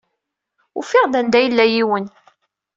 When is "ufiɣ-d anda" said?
0.79-1.39